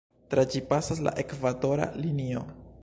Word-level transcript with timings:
Tra 0.33 0.45
ĝi 0.53 0.61
pasas 0.71 1.03
la 1.09 1.13
Ekvatora 1.25 1.91
Linio. 2.07 2.45